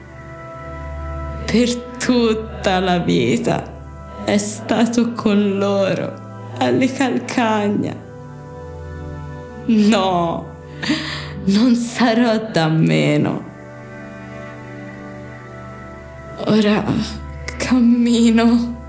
per 1.45 1.75
tutta 1.99 2.79
la 2.79 2.99
vita. 2.99 4.23
È 4.23 4.37
stato 4.37 5.11
con 5.11 5.57
loro 5.57 6.53
alle 6.59 6.89
calcagna. 6.93 7.93
No, 9.65 10.45
non 11.43 11.75
sarò 11.75 12.49
da 12.49 12.69
meno. 12.69 13.43
Ora 16.45 16.85
cammino. 17.57 18.81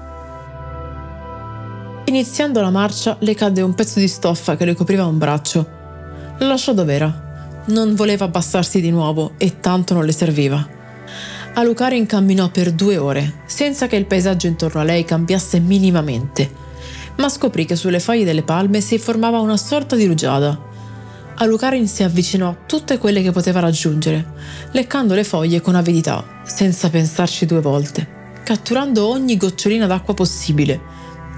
Iniziando 2.05 2.61
la 2.61 2.71
marcia, 2.71 3.17
le 3.19 3.35
cadde 3.35 3.61
un 3.61 3.75
pezzo 3.75 3.99
di 3.99 4.07
stoffa 4.07 4.55
che 4.55 4.65
le 4.65 4.75
copriva 4.75 5.05
un 5.05 5.19
braccio. 5.19 5.67
Lo 6.39 6.47
lasciò 6.47 6.73
dov'era. 6.73 7.24
Non 7.67 7.95
voleva 7.95 8.27
abbassarsi 8.27 8.83
di 8.83 8.91
nuovo 8.91 9.33
e 9.39 9.59
tanto 9.61 9.95
non 9.95 10.05
le 10.05 10.13
serviva. 10.13 10.69
Alucarin 11.55 12.05
camminò 12.05 12.51
per 12.51 12.73
due 12.73 12.99
ore, 12.99 13.41
senza 13.47 13.87
che 13.87 13.97
il 13.97 14.05
paesaggio 14.05 14.49
intorno 14.49 14.83
a 14.83 14.85
lei 14.85 15.05
cambiasse 15.07 15.61
minimamente, 15.61 16.53
ma 17.17 17.31
scoprì 17.31 17.65
che 17.65 17.75
sulle 17.75 18.01
foglie 18.01 18.25
delle 18.25 18.43
palme 18.43 18.83
si 18.83 18.99
formava 18.99 19.39
una 19.39 19.57
sorta 19.57 19.97
di 19.97 20.05
rugiada. 20.05 20.61
Alucarin 21.37 21.89
si 21.89 22.03
avvicinò 22.03 22.51
a 22.51 22.57
tutte 22.67 22.99
quelle 22.99 23.23
che 23.23 23.31
poteva 23.31 23.61
raggiungere, 23.61 24.33
leccando 24.73 25.15
le 25.15 25.25
foglie 25.25 25.63
con 25.63 25.75
avidità, 25.75 26.43
senza 26.45 26.91
pensarci 26.91 27.47
due 27.47 27.63
volte, 27.63 28.07
catturando 28.45 29.09
ogni 29.09 29.39
gocciolina 29.39 29.87
d'acqua 29.87 30.13
possibile, 30.13 30.79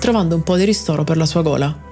trovando 0.01 0.35
un 0.35 0.43
po' 0.43 0.57
di 0.57 0.65
ristoro 0.65 1.05
per 1.05 1.19
la 1.19 1.27
sua 1.27 1.43
gola. 1.43 1.85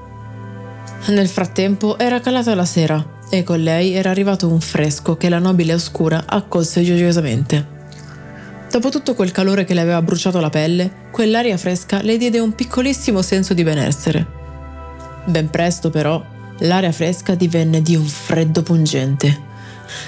Nel 1.07 1.29
frattempo 1.29 1.99
era 1.99 2.19
calata 2.19 2.53
la 2.55 2.65
sera 2.65 3.14
e 3.39 3.43
con 3.43 3.63
lei 3.63 3.93
era 3.93 4.11
arrivato 4.11 4.49
un 4.49 4.61
fresco 4.61 5.17
che 5.17 5.29
la 5.29 5.39
nobile 5.39 5.75
oscura 5.75 6.25
accolse 6.27 6.83
gioiosamente. 6.83 7.73
Dopo 8.71 8.89
tutto 8.89 9.15
quel 9.15 9.31
calore 9.31 9.65
che 9.65 9.75
le 9.75 9.81
aveva 9.81 10.03
bruciato 10.03 10.41
la 10.41 10.51
pelle, 10.51 11.09
quell'aria 11.11 11.57
fresca 11.57 12.03
le 12.03 12.17
diede 12.17 12.41
un 12.41 12.55
piccolissimo 12.55 13.23
senso 13.23 13.55
di 13.55 13.63
benessere. 13.63 14.27
Ben 15.27 15.49
presto, 15.49 15.91
però, 15.91 16.23
l'aria 16.59 16.93
fresca 16.93 17.35
divenne 17.35 17.83
di 17.83 17.95
un 17.95 18.05
freddo 18.05 18.63
pungente. 18.63 19.53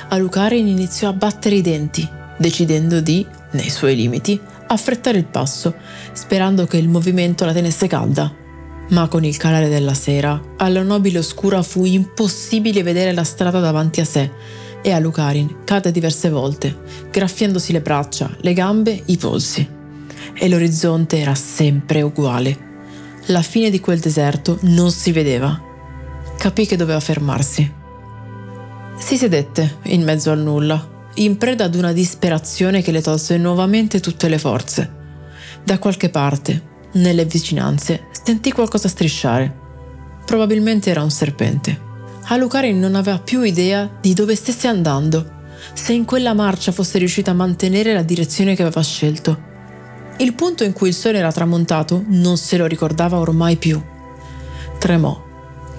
Alucarin 0.08 0.66
iniziò 0.66 1.08
a 1.08 1.12
battere 1.12 1.56
i 1.56 1.62
denti, 1.62 2.08
decidendo 2.36 3.00
di, 3.00 3.24
nei 3.52 3.70
suoi 3.70 3.94
limiti, 3.94 4.40
affrettare 4.66 5.18
il 5.18 5.26
passo, 5.26 5.74
sperando 6.12 6.66
che 6.66 6.76
il 6.76 6.88
movimento 6.88 7.44
la 7.44 7.52
tenesse 7.52 7.86
calda. 7.86 8.44
Ma 8.88 9.08
con 9.08 9.24
il 9.24 9.36
calare 9.36 9.68
della 9.68 9.94
sera, 9.94 10.40
alla 10.56 10.82
nobile 10.82 11.18
oscura 11.18 11.62
fu 11.62 11.84
impossibile 11.84 12.82
vedere 12.82 13.12
la 13.12 13.24
strada 13.24 13.58
davanti 13.58 14.00
a 14.00 14.04
sé 14.04 14.30
e 14.80 14.92
a 14.92 15.00
Lucarin 15.00 15.64
cade 15.64 15.90
diverse 15.90 16.30
volte, 16.30 16.76
graffiandosi 17.10 17.72
le 17.72 17.80
braccia, 17.80 18.30
le 18.40 18.52
gambe, 18.52 19.02
i 19.06 19.16
polsi. 19.16 19.68
E 20.32 20.48
l'orizzonte 20.48 21.18
era 21.18 21.34
sempre 21.34 22.02
uguale. 22.02 22.64
La 23.26 23.42
fine 23.42 23.70
di 23.70 23.80
quel 23.80 23.98
deserto 23.98 24.58
non 24.62 24.92
si 24.92 25.10
vedeva. 25.10 25.60
Capì 26.38 26.66
che 26.66 26.76
doveva 26.76 27.00
fermarsi. 27.00 27.68
Si 28.96 29.16
sedette 29.16 29.78
in 29.84 30.04
mezzo 30.04 30.30
al 30.30 30.38
nulla, 30.38 31.10
in 31.14 31.36
preda 31.36 31.64
ad 31.64 31.74
una 31.74 31.92
disperazione 31.92 32.82
che 32.82 32.92
le 32.92 33.02
tolse 33.02 33.36
nuovamente 33.38 33.98
tutte 33.98 34.28
le 34.28 34.38
forze. 34.38 34.92
Da 35.64 35.78
qualche 35.78 36.10
parte, 36.10 36.74
nelle 36.92 37.24
vicinanze, 37.24 38.06
sentì 38.10 38.52
qualcosa 38.52 38.88
strisciare. 38.88 39.64
Probabilmente 40.24 40.90
era 40.90 41.02
un 41.02 41.10
serpente. 41.10 41.84
Alucarin 42.28 42.78
non 42.78 42.94
aveva 42.96 43.18
più 43.18 43.42
idea 43.42 43.88
di 44.00 44.12
dove 44.12 44.34
stesse 44.34 44.66
andando, 44.66 45.34
se 45.72 45.92
in 45.92 46.04
quella 46.04 46.34
marcia 46.34 46.72
fosse 46.72 46.98
riuscita 46.98 47.30
a 47.30 47.34
mantenere 47.34 47.92
la 47.92 48.02
direzione 48.02 48.56
che 48.56 48.62
aveva 48.62 48.82
scelto. 48.82 49.54
Il 50.18 50.34
punto 50.34 50.64
in 50.64 50.72
cui 50.72 50.88
il 50.88 50.94
sole 50.94 51.18
era 51.18 51.30
tramontato 51.30 52.02
non 52.08 52.36
se 52.36 52.56
lo 52.56 52.66
ricordava 52.66 53.18
ormai 53.18 53.56
più. 53.56 53.80
Tremò. 54.78 55.24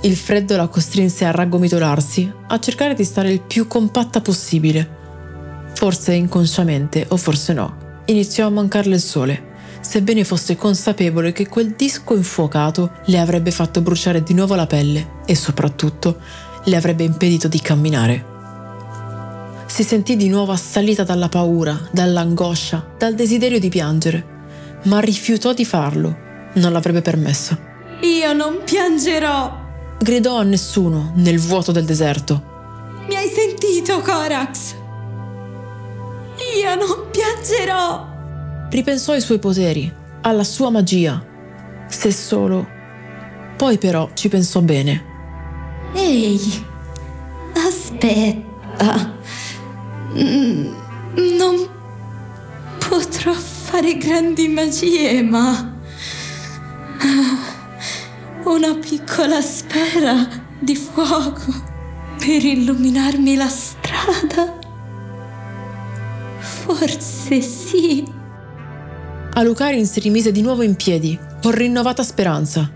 Il 0.01 0.15
freddo 0.15 0.55
la 0.55 0.67
costrinse 0.67 1.25
a 1.25 1.31
raggomitolarsi, 1.31 2.31
a 2.47 2.59
cercare 2.59 2.93
di 2.93 3.03
stare 3.03 3.31
il 3.31 3.41
più 3.41 3.67
compatta 3.67 4.21
possibile. 4.21 4.95
Forse 5.73 6.13
inconsciamente, 6.13 7.05
o 7.09 7.17
forse 7.17 7.53
no, 7.53 7.77
iniziò 8.05 8.45
a 8.45 8.51
mancarle 8.51 8.95
il 8.95 9.01
sole, 9.01 9.46
sebbene 9.81 10.23
fosse 10.23 10.55
consapevole 10.55 11.31
che 11.31 11.47
quel 11.47 11.71
disco 11.71 12.15
infuocato 12.15 12.91
le 13.05 13.19
avrebbe 13.19 13.51
fatto 13.51 13.81
bruciare 13.81 14.23
di 14.23 14.33
nuovo 14.33 14.55
la 14.55 14.67
pelle 14.67 15.21
e 15.25 15.35
soprattutto 15.35 16.17
le 16.63 16.75
avrebbe 16.75 17.03
impedito 17.03 17.47
di 17.47 17.59
camminare. 17.59 18.35
Si 19.67 19.83
sentì 19.83 20.15
di 20.15 20.29
nuovo 20.29 20.51
assalita 20.51 21.03
dalla 21.03 21.29
paura, 21.29 21.77
dall'angoscia, 21.91 22.93
dal 22.97 23.15
desiderio 23.15 23.59
di 23.59 23.69
piangere, 23.69 24.25
ma 24.83 24.99
rifiutò 24.99 25.53
di 25.53 25.65
farlo. 25.65 26.25
Non 26.53 26.71
l'avrebbe 26.71 27.01
permesso. 27.01 27.57
Io 28.01 28.33
non 28.33 28.61
piangerò! 28.63 29.65
Gridò 29.99 30.37
a 30.37 30.43
nessuno 30.43 31.11
nel 31.15 31.39
vuoto 31.39 31.71
del 31.71 31.85
deserto. 31.85 32.55
Mi 33.07 33.15
hai 33.15 33.29
sentito, 33.29 33.99
Corax? 34.01 34.75
Io 36.59 36.75
non 36.75 37.07
piangerò! 37.11 38.16
Ripensò 38.69 39.13
ai 39.13 39.21
suoi 39.21 39.39
poteri, 39.39 39.91
alla 40.21 40.43
sua 40.43 40.69
magia. 40.69 41.25
Se 41.87 42.11
solo... 42.11 42.75
Poi 43.57 43.77
però 43.79 44.09
ci 44.13 44.29
pensò 44.29 44.61
bene. 44.61 45.03
Ehi, 45.95 46.39
aspetta. 47.55 49.15
Mm, 50.15 50.73
Non 51.37 51.67
potrò 52.87 53.33
fare 53.33 53.97
grandi 53.97 54.47
magie, 54.47 55.23
ma... 55.23 55.75
Una 58.43 58.75
piccola 58.75 59.41
sfera 59.41 60.27
di 60.59 60.75
fuoco 60.75 61.53
per 62.17 62.43
illuminarmi 62.43 63.35
la 63.35 63.47
strada. 63.47 64.59
Forse 66.37 67.41
sì. 67.41 68.16
Alucarin 69.37 69.85
si 69.85 69.99
rimise 69.99 70.31
di 70.31 70.41
nuovo 70.41 70.63
in 70.63 70.75
piedi, 70.75 71.15
con 71.43 71.51
rinnovata 71.51 72.01
speranza. 72.01 72.71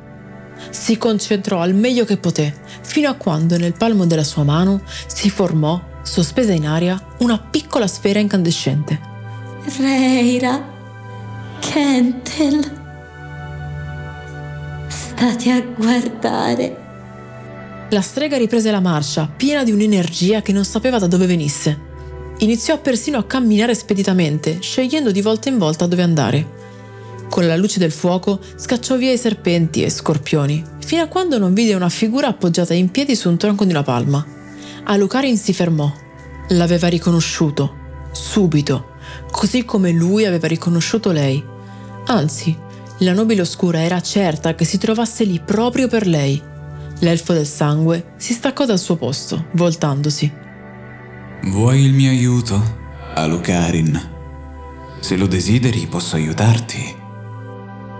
Si 0.69 0.95
concentrò 0.95 1.59
al 1.59 1.73
meglio 1.73 2.05
che 2.05 2.17
poté, 2.17 2.53
fino 2.83 3.09
a 3.09 3.15
quando 3.15 3.57
nel 3.57 3.73
palmo 3.73 4.05
della 4.05 4.23
sua 4.23 4.43
mano 4.43 4.83
si 5.07 5.31
formò, 5.31 5.81
sospesa 6.03 6.51
in 6.51 6.67
aria, 6.67 7.03
una 7.21 7.39
piccola 7.39 7.87
sfera 7.87 8.19
incandescente. 8.19 8.99
Reira, 9.79 10.63
Kentel, 11.59 12.59
state 14.87 15.49
a 15.49 15.61
guardare. 15.61 16.77
La 17.89 18.01
strega 18.01 18.37
riprese 18.37 18.69
la 18.69 18.81
marcia, 18.81 19.27
piena 19.35 19.63
di 19.63 19.71
un'energia 19.71 20.43
che 20.43 20.53
non 20.53 20.63
sapeva 20.63 20.99
da 20.99 21.07
dove 21.07 21.25
venisse. 21.25 21.89
Iniziò 22.41 22.81
persino 22.81 23.19
a 23.19 23.25
camminare 23.25 23.75
speditamente, 23.75 24.57
scegliendo 24.61 25.11
di 25.11 25.21
volta 25.21 25.49
in 25.49 25.59
volta 25.59 25.85
dove 25.85 26.01
andare. 26.01 26.59
Con 27.29 27.45
la 27.45 27.55
luce 27.55 27.77
del 27.77 27.91
fuoco 27.91 28.39
scacciò 28.55 28.97
via 28.97 29.11
i 29.11 29.17
serpenti 29.17 29.83
e 29.83 29.91
scorpioni, 29.91 30.63
fino 30.83 31.03
a 31.03 31.07
quando 31.07 31.37
non 31.37 31.53
vide 31.53 31.75
una 31.75 31.89
figura 31.89 32.29
appoggiata 32.29 32.73
in 32.73 32.89
piedi 32.89 33.15
su 33.15 33.29
un 33.29 33.37
tronco 33.37 33.63
di 33.63 33.69
una 33.69 33.83
palma. 33.83 34.25
Alucarin 34.85 35.37
si 35.37 35.53
fermò. 35.53 35.93
L'aveva 36.49 36.87
riconosciuto, 36.87 37.75
subito, 38.11 38.95
così 39.29 39.63
come 39.63 39.91
lui 39.91 40.25
aveva 40.25 40.47
riconosciuto 40.47 41.11
lei. 41.11 41.43
Anzi, 42.07 42.57
la 42.97 43.13
nobile 43.13 43.41
oscura 43.41 43.83
era 43.83 44.01
certa 44.01 44.55
che 44.55 44.65
si 44.65 44.79
trovasse 44.79 45.25
lì 45.25 45.39
proprio 45.39 45.87
per 45.87 46.07
lei. 46.07 46.41
L'elfo 47.01 47.33
del 47.33 47.47
sangue 47.47 48.13
si 48.17 48.33
staccò 48.33 48.65
dal 48.65 48.79
suo 48.79 48.95
posto, 48.95 49.45
voltandosi. 49.51 50.49
Vuoi 51.43 51.83
il 51.83 51.93
mio 51.93 52.11
aiuto, 52.11 52.61
Alucarin? 53.15 54.09
Se 54.99 55.15
lo 55.15 55.25
desideri 55.25 55.87
posso 55.87 56.15
aiutarti. 56.15 56.95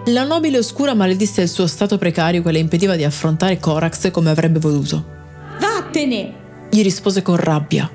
La 0.06 0.24
nobile 0.24 0.60
oscura 0.60 0.94
maledisse 0.94 1.42
il 1.42 1.50
suo 1.50 1.66
stato 1.66 1.98
precario 1.98 2.44
che 2.44 2.52
le 2.52 2.60
impediva 2.60 2.96
di 2.96 3.04
affrontare 3.04 3.60
Corax 3.60 4.12
come 4.12 4.30
avrebbe 4.30 4.60
voluto. 4.60 5.04
Vattene! 5.60 6.34
Gli 6.70 6.84
rispose 6.84 7.24
con 7.24 7.36
rabbia. 7.36 7.90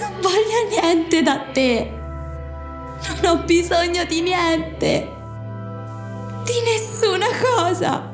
Non 0.00 0.12
voglio 0.20 0.80
niente 0.80 1.22
da 1.22 1.38
te. 1.52 1.90
Non 3.22 3.30
ho 3.30 3.44
bisogno 3.44 4.04
di 4.08 4.22
niente. 4.22 5.08
Di 6.44 6.52
nessuna 6.72 7.26
cosa. 7.40 8.10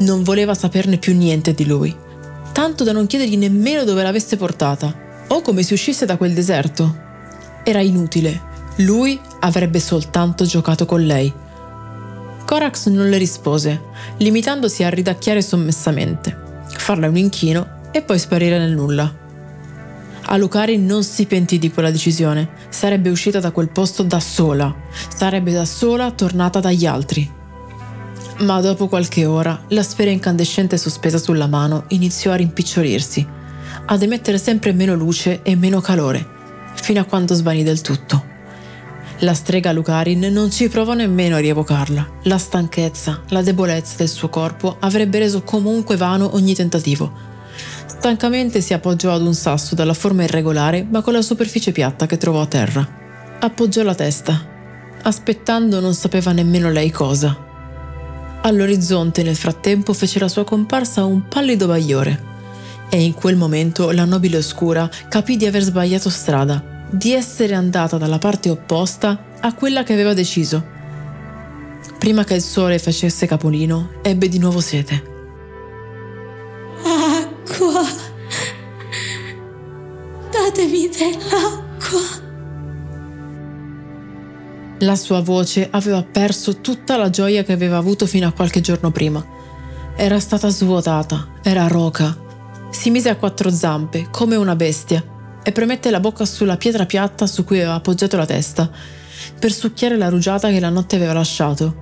Non 0.00 0.22
voleva 0.22 0.52
saperne 0.52 0.98
più 0.98 1.16
niente 1.16 1.54
di 1.54 1.64
lui, 1.64 1.96
tanto 2.52 2.84
da 2.84 2.92
non 2.92 3.06
chiedergli 3.06 3.38
nemmeno 3.38 3.84
dove 3.84 4.02
l'avesse 4.02 4.36
portata 4.36 5.00
o 5.28 5.40
come 5.42 5.62
si 5.62 5.72
uscisse 5.72 6.06
da 6.06 6.16
quel 6.16 6.32
deserto. 6.32 7.02
Era 7.62 7.80
inutile. 7.80 8.52
Lui 8.78 9.18
avrebbe 9.40 9.80
soltanto 9.80 10.44
giocato 10.44 10.86
con 10.86 11.04
lei. 11.04 11.32
Corax 12.44 12.88
non 12.88 13.08
le 13.08 13.16
rispose, 13.16 13.80
limitandosi 14.18 14.82
a 14.82 14.90
ridacchiare 14.90 15.40
sommessamente, 15.40 16.36
farle 16.76 17.06
un 17.06 17.16
inchino 17.16 17.90
e 17.90 18.02
poi 18.02 18.18
sparire 18.18 18.58
nel 18.58 18.74
nulla. 18.74 19.22
Alucari 20.26 20.78
non 20.78 21.02
si 21.04 21.26
pentì 21.26 21.58
di 21.58 21.70
quella 21.70 21.90
decisione, 21.90 22.48
sarebbe 22.68 23.10
uscita 23.10 23.40
da 23.40 23.50
quel 23.50 23.70
posto 23.70 24.02
da 24.02 24.20
sola, 24.20 24.74
sarebbe 25.14 25.52
da 25.52 25.64
sola 25.64 26.10
tornata 26.10 26.60
dagli 26.60 26.86
altri. 26.86 27.30
Ma 28.38 28.60
dopo 28.60 28.88
qualche 28.88 29.26
ora 29.26 29.64
la 29.68 29.82
sfera 29.82 30.10
incandescente 30.10 30.76
sospesa 30.76 31.18
sulla 31.18 31.46
mano 31.46 31.84
iniziò 31.88 32.32
a 32.32 32.36
rimpicciolirsi, 32.36 33.26
ad 33.86 34.02
emettere 34.02 34.38
sempre 34.38 34.72
meno 34.72 34.94
luce 34.94 35.42
e 35.42 35.56
meno 35.56 35.80
calore, 35.80 36.26
fino 36.74 37.00
a 37.00 37.04
quando 37.04 37.34
svanì 37.34 37.62
del 37.62 37.80
tutto. 37.80 38.32
La 39.18 39.34
strega 39.34 39.72
Lucarin 39.72 40.20
non 40.32 40.50
ci 40.50 40.68
provò 40.68 40.92
nemmeno 40.92 41.36
a 41.36 41.38
rievocarla. 41.38 42.08
La 42.24 42.36
stanchezza, 42.36 43.22
la 43.28 43.42
debolezza 43.42 43.94
del 43.96 44.08
suo 44.08 44.28
corpo 44.28 44.76
avrebbe 44.80 45.20
reso 45.20 45.42
comunque 45.42 45.96
vano 45.96 46.34
ogni 46.34 46.54
tentativo. 46.54 47.12
Stancamente 47.86 48.60
si 48.60 48.74
appoggiò 48.74 49.14
ad 49.14 49.22
un 49.22 49.34
sasso 49.34 49.74
dalla 49.74 49.94
forma 49.94 50.24
irregolare 50.24 50.86
ma 50.88 51.00
con 51.00 51.12
la 51.12 51.22
superficie 51.22 51.72
piatta 51.72 52.06
che 52.06 52.18
trovò 52.18 52.42
a 52.42 52.46
terra. 52.46 52.86
Appoggiò 53.38 53.82
la 53.82 53.94
testa. 53.94 54.52
Aspettando 55.02 55.80
non 55.80 55.94
sapeva 55.94 56.32
nemmeno 56.32 56.70
lei 56.70 56.90
cosa. 56.90 57.34
All'orizzonte 58.42 59.22
nel 59.22 59.36
frattempo 59.36 59.94
fece 59.94 60.18
la 60.18 60.28
sua 60.28 60.44
comparsa 60.44 61.04
un 61.04 61.28
pallido 61.28 61.66
bagliore. 61.66 62.32
E 62.90 63.02
in 63.02 63.14
quel 63.14 63.36
momento 63.36 63.90
la 63.90 64.04
nobile 64.04 64.36
oscura 64.36 64.88
capì 65.08 65.36
di 65.36 65.46
aver 65.46 65.62
sbagliato 65.62 66.10
strada, 66.10 66.86
di 66.90 67.12
essere 67.12 67.54
andata 67.54 67.98
dalla 67.98 68.18
parte 68.18 68.50
opposta 68.50 69.32
a 69.40 69.52
quella 69.54 69.82
che 69.82 69.92
aveva 69.92 70.14
deciso. 70.14 70.72
Prima 71.98 72.24
che 72.24 72.34
il 72.34 72.42
sole 72.42 72.78
facesse 72.78 73.26
capolino, 73.26 73.90
ebbe 74.02 74.28
di 74.28 74.38
nuovo 74.38 74.60
sete. 74.60 75.02
Acqua. 76.84 77.82
Datemi 80.30 80.88
dell'acqua. 80.88 82.22
La 84.78 84.96
sua 84.96 85.20
voce 85.20 85.68
aveva 85.70 86.02
perso 86.02 86.60
tutta 86.60 86.96
la 86.96 87.08
gioia 87.08 87.42
che 87.42 87.52
aveva 87.52 87.78
avuto 87.78 88.06
fino 88.06 88.26
a 88.26 88.32
qualche 88.32 88.60
giorno 88.60 88.90
prima. 88.90 89.24
Era 89.96 90.20
stata 90.20 90.48
svuotata, 90.48 91.28
era 91.42 91.68
roca. 91.68 92.22
Si 92.74 92.90
mise 92.90 93.08
a 93.08 93.16
quattro 93.16 93.50
zampe, 93.50 94.08
come 94.10 94.34
una 94.34 94.56
bestia, 94.56 95.02
e 95.42 95.52
premette 95.52 95.90
la 95.90 96.00
bocca 96.00 96.26
sulla 96.26 96.56
pietra 96.56 96.84
piatta 96.84 97.24
su 97.26 97.44
cui 97.44 97.58
aveva 97.58 97.74
appoggiato 97.74 98.16
la 98.16 98.26
testa, 98.26 98.68
per 99.38 99.52
succhiare 99.52 99.96
la 99.96 100.08
rugiada 100.08 100.50
che 100.50 100.58
la 100.58 100.70
notte 100.70 100.96
aveva 100.96 101.12
lasciato, 101.12 101.74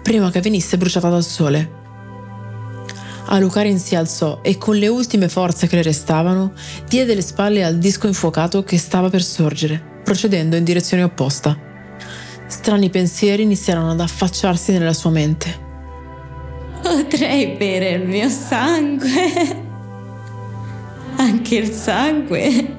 prima 0.00 0.30
che 0.30 0.40
venisse 0.40 0.78
bruciata 0.78 1.10
dal 1.10 1.24
sole. 1.24 1.72
Alucarin 3.26 3.78
si 3.80 3.96
alzò 3.96 4.38
e 4.40 4.56
con 4.56 4.76
le 4.76 4.86
ultime 4.86 5.28
forze 5.28 5.66
che 5.66 5.74
le 5.74 5.82
restavano 5.82 6.52
diede 6.86 7.16
le 7.16 7.20
spalle 7.20 7.64
al 7.64 7.76
disco 7.76 8.06
infuocato 8.06 8.62
che 8.62 8.78
stava 8.78 9.10
per 9.10 9.24
sorgere, 9.24 10.00
procedendo 10.04 10.54
in 10.54 10.64
direzione 10.64 11.02
opposta. 11.02 11.58
Strani 12.46 12.88
pensieri 12.88 13.42
iniziarono 13.42 13.90
ad 13.90 14.00
affacciarsi 14.00 14.72
nella 14.72 14.94
sua 14.94 15.10
mente. 15.10 15.66
Potrei 16.80 17.56
bere 17.56 17.90
il 17.90 18.06
mio 18.06 18.28
sangue. 18.28 19.66
Anche 21.28 21.56
il 21.56 21.70
sangue 21.70 22.76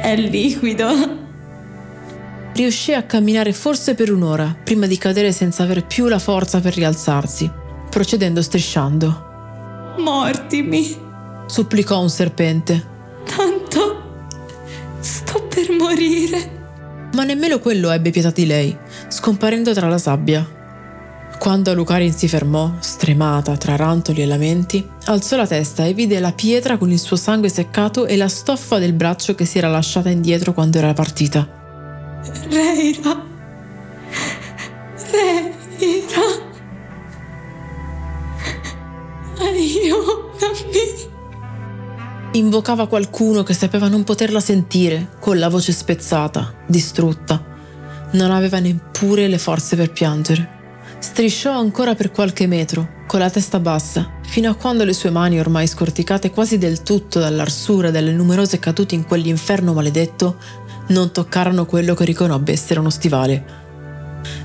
è 0.00 0.16
liquido. 0.16 1.22
Riuscì 2.54 2.94
a 2.94 3.02
camminare 3.02 3.52
forse 3.52 3.94
per 3.94 4.10
un'ora 4.10 4.56
prima 4.64 4.86
di 4.86 4.96
cadere 4.96 5.30
senza 5.30 5.62
aver 5.64 5.84
più 5.84 6.06
la 6.08 6.18
forza 6.18 6.60
per 6.60 6.74
rialzarsi, 6.74 7.50
procedendo 7.90 8.40
strisciando. 8.40 9.94
Mortimi. 9.98 10.96
Supplicò 11.46 12.00
un 12.00 12.08
serpente, 12.08 12.82
Tanto 13.26 14.02
sto 15.00 15.42
per 15.46 15.70
morire. 15.78 17.10
ma 17.12 17.24
nemmeno 17.24 17.58
quello 17.58 17.90
ebbe 17.90 18.08
pietà 18.10 18.30
di 18.30 18.46
lei, 18.46 18.74
scomparendo 19.08 19.74
tra 19.74 19.86
la 19.88 19.98
sabbia. 19.98 20.48
Quando 21.38 21.70
Alucarin 21.70 22.12
si 22.14 22.26
fermò, 22.26 22.72
stremata 23.04 23.58
tra 23.58 23.76
rantoli 23.76 24.22
e 24.22 24.26
lamenti, 24.26 24.88
alzò 25.04 25.36
la 25.36 25.46
testa 25.46 25.84
e 25.84 25.92
vide 25.92 26.20
la 26.20 26.32
pietra 26.32 26.78
con 26.78 26.90
il 26.90 26.98
suo 26.98 27.16
sangue 27.16 27.50
seccato 27.50 28.06
e 28.06 28.16
la 28.16 28.28
stoffa 28.28 28.78
del 28.78 28.94
braccio 28.94 29.34
che 29.34 29.44
si 29.44 29.58
era 29.58 29.68
lasciata 29.68 30.08
indietro 30.08 30.54
quando 30.54 30.78
era 30.78 30.94
partita. 30.94 31.46
Reira. 32.48 33.22
Reira. 35.10 36.22
Aiutami. 39.38 41.12
Invocava 42.32 42.86
qualcuno 42.86 43.42
che 43.42 43.52
sapeva 43.52 43.88
non 43.88 44.02
poterla 44.02 44.40
sentire, 44.40 45.10
con 45.20 45.38
la 45.38 45.50
voce 45.50 45.72
spezzata, 45.72 46.54
distrutta. 46.66 47.44
Non 48.12 48.30
aveva 48.30 48.60
neppure 48.60 49.28
le 49.28 49.38
forze 49.38 49.76
per 49.76 49.92
piangere. 49.92 50.62
Strisciò 51.00 51.52
ancora 51.52 51.94
per 51.94 52.10
qualche 52.10 52.46
metro, 52.46 52.93
con 53.14 53.22
la 53.22 53.30
testa 53.30 53.60
bassa, 53.60 54.10
fino 54.22 54.50
a 54.50 54.56
quando 54.56 54.82
le 54.82 54.92
sue 54.92 55.10
mani, 55.10 55.38
ormai 55.38 55.68
scorticate 55.68 56.32
quasi 56.32 56.58
del 56.58 56.82
tutto 56.82 57.20
dall'arsura 57.20 57.92
delle 57.92 58.10
numerose 58.10 58.58
cadute 58.58 58.96
in 58.96 59.04
quell'inferno 59.04 59.72
maledetto, 59.72 60.38
non 60.88 61.12
toccarono 61.12 61.64
quello 61.64 61.94
che 61.94 62.04
riconobbe 62.04 62.50
essere 62.50 62.80
uno 62.80 62.90
stivale. 62.90 63.44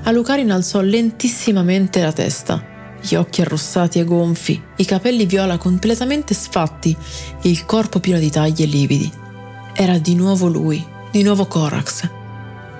Alucarin 0.04 0.52
alzò 0.52 0.82
lentissimamente 0.82 2.00
la 2.00 2.12
testa, 2.12 2.64
gli 3.00 3.16
occhi 3.16 3.40
arrossati 3.40 3.98
e 3.98 4.04
gonfi, 4.04 4.62
i 4.76 4.84
capelli 4.84 5.26
viola 5.26 5.58
completamente 5.58 6.32
sfatti, 6.32 6.96
il 7.42 7.64
corpo 7.64 7.98
pieno 7.98 8.20
di 8.20 8.30
tagli 8.30 8.62
e 8.62 8.66
lividi. 8.66 9.12
Era 9.74 9.98
di 9.98 10.14
nuovo 10.14 10.46
lui, 10.46 10.86
di 11.10 11.24
nuovo 11.24 11.46
Corax. 11.46 12.08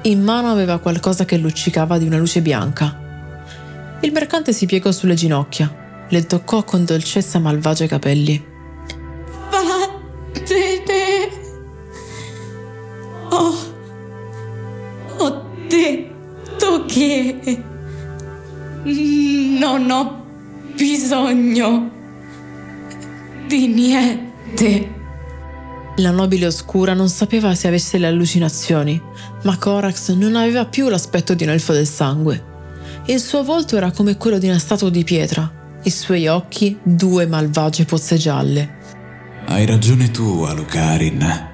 In 0.03 0.23
mano 0.23 0.53
aveva 0.53 0.79
qualcosa 0.79 1.25
che 1.25 1.37
luccicava 1.37 1.99
di 1.99 2.07
una 2.07 2.19
luce 2.19 2.41
bianca. 2.43 2.97
Il 4.03 4.13
mercante 4.13 4.53
si 4.53 4.67
piegò 4.67 4.93
sulle 4.93 5.15
ginocchia, 5.15 5.79
le 6.11 6.27
toccò 6.27 6.65
con 6.65 6.85
dolcezza 6.85 7.39
malvagia 7.39 7.85
i 7.85 7.89
capelli. 7.89 8.45
Vattene. 9.51 11.29
Oh. 13.31 13.55
Ho 15.19 15.45
detto 15.69 16.85
che. 16.87 17.65
Non 18.85 19.91
ho 19.91 20.25
bisogno 20.75 21.91
di 23.47 23.67
niente. 23.69 24.99
La 25.97 26.11
nobile 26.11 26.47
oscura 26.47 26.95
non 26.95 27.09
sapeva 27.09 27.55
se 27.55 27.69
avesse 27.69 27.99
le 27.99 28.07
allucinazioni, 28.07 29.01
ma 29.43 29.59
Corax 29.59 30.13
non 30.13 30.35
aveva 30.35 30.65
più 30.65 30.89
l'aspetto 30.89 31.35
di 31.35 31.45
un 31.45 31.51
elfo 31.51 31.73
del 31.73 31.87
sangue. 31.87 32.45
Il 33.07 33.21
suo 33.21 33.45
volto 33.45 33.77
era 33.77 33.91
come 33.91 34.17
quello 34.17 34.39
di 34.39 34.49
una 34.49 34.59
statua 34.59 34.89
di 34.89 35.05
pietra, 35.05 35.60
i 35.83 35.91
suoi 35.91 36.27
occhi 36.27 36.79
due 36.83 37.27
malvagie 37.27 37.85
pozze 37.85 38.17
gialle. 38.17 38.79
Hai 39.47 39.67
ragione 39.67 40.11
tu, 40.11 40.43
Alucarin. 40.43 41.49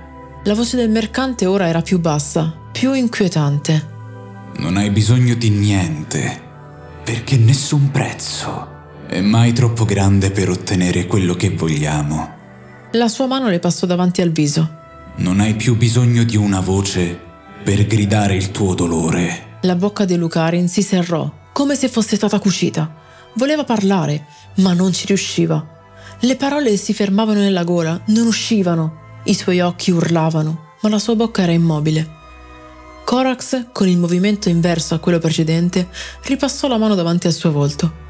La 0.44 0.54
voce 0.54 0.76
del 0.76 0.90
mercante 0.90 1.46
ora 1.46 1.66
era 1.66 1.82
più 1.82 1.98
bassa, 1.98 2.54
più 2.72 2.92
inquietante. 2.92 3.94
Non 4.58 4.76
hai 4.76 4.90
bisogno 4.90 5.34
di 5.34 5.50
niente, 5.50 6.40
perché 7.04 7.36
nessun 7.36 7.90
prezzo 7.90 8.74
è 9.06 9.20
mai 9.20 9.52
troppo 9.52 9.84
grande 9.84 10.30
per 10.30 10.50
ottenere 10.50 11.06
quello 11.06 11.34
che 11.34 11.50
vogliamo. 11.50 12.34
La 12.92 13.08
sua 13.08 13.26
mano 13.26 13.48
le 13.48 13.58
passò 13.58 13.86
davanti 13.86 14.22
al 14.22 14.30
viso. 14.30 14.74
Non 15.16 15.40
hai 15.40 15.54
più 15.54 15.76
bisogno 15.76 16.24
di 16.24 16.36
una 16.36 16.60
voce 16.60 17.18
per 17.62 17.86
gridare 17.86 18.34
il 18.36 18.50
tuo 18.50 18.74
dolore. 18.74 19.58
La 19.62 19.74
bocca 19.74 20.04
di 20.04 20.16
Lucarin 20.16 20.68
si 20.68 20.82
serrò, 20.82 21.30
come 21.52 21.74
se 21.74 21.88
fosse 21.88 22.16
stata 22.16 22.38
cucita. 22.38 22.95
Voleva 23.36 23.64
parlare, 23.64 24.26
ma 24.56 24.72
non 24.72 24.92
ci 24.92 25.06
riusciva. 25.06 25.74
Le 26.20 26.36
parole 26.36 26.76
si 26.76 26.94
fermavano 26.94 27.40
nella 27.40 27.64
gola, 27.64 28.00
non 28.06 28.26
uscivano. 28.26 29.20
I 29.24 29.34
suoi 29.34 29.60
occhi 29.60 29.90
urlavano, 29.90 30.72
ma 30.80 30.88
la 30.88 30.98
sua 30.98 31.14
bocca 31.16 31.42
era 31.42 31.52
immobile. 31.52 32.14
Corax, 33.04 33.66
con 33.72 33.88
il 33.88 33.98
movimento 33.98 34.48
inverso 34.48 34.94
a 34.94 34.98
quello 34.98 35.18
precedente, 35.18 35.88
ripassò 36.24 36.66
la 36.66 36.78
mano 36.78 36.94
davanti 36.94 37.26
al 37.26 37.34
suo 37.34 37.52
volto. 37.52 38.04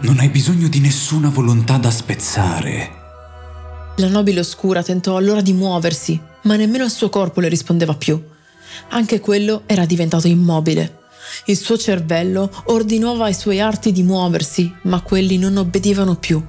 Non 0.00 0.18
hai 0.18 0.28
bisogno 0.28 0.68
di 0.68 0.80
nessuna 0.80 1.30
volontà 1.30 1.78
da 1.78 1.90
spezzare. 1.90 2.98
La 3.96 4.08
nobile 4.08 4.40
oscura 4.40 4.82
tentò 4.82 5.16
allora 5.16 5.40
di 5.40 5.52
muoversi, 5.54 6.20
ma 6.42 6.56
nemmeno 6.56 6.84
il 6.84 6.90
suo 6.90 7.08
corpo 7.08 7.40
le 7.40 7.48
rispondeva 7.48 7.94
più. 7.94 8.22
Anche 8.90 9.20
quello 9.20 9.62
era 9.66 9.86
diventato 9.86 10.26
immobile. 10.26 10.99
Il 11.46 11.56
suo 11.56 11.76
cervello 11.76 12.50
ordinava 12.66 13.26
ai 13.26 13.34
suoi 13.34 13.60
arti 13.60 13.92
di 13.92 14.02
muoversi, 14.02 14.72
ma 14.82 15.00
quelli 15.00 15.38
non 15.38 15.56
obbedivano 15.56 16.16
più. 16.16 16.42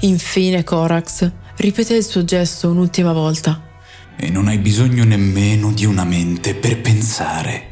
Infine 0.00 0.64
Corax 0.64 1.30
ripeté 1.56 1.94
il 1.94 2.04
suo 2.04 2.24
gesto 2.24 2.70
un'ultima 2.70 3.12
volta. 3.12 3.70
E 4.16 4.30
non 4.30 4.48
hai 4.48 4.58
bisogno 4.58 5.04
nemmeno 5.04 5.72
di 5.72 5.84
una 5.84 6.04
mente 6.04 6.54
per 6.54 6.80
pensare. 6.80 7.70